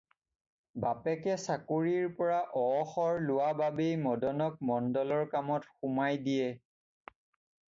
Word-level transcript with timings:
বাপেকে 0.83 1.33
চাকৰিৰ 1.41 2.07
পৰা 2.21 2.39
অৱসৰ 2.61 3.21
লোৱা 3.27 3.51
বাবেই 3.61 4.01
মদনক 4.07 4.57
মণ্ডলৰ 4.71 5.23
কামত 5.35 5.71
সুমাই 5.75 6.19
দিয়ে। 6.31 6.53